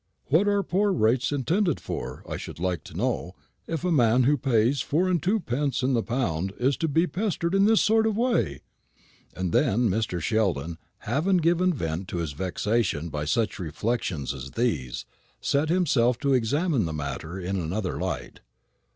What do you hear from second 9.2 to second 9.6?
And